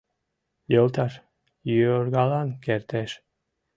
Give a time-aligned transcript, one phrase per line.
[0.73, 1.13] Йолташ
[1.77, 3.11] йоргалан кертеш.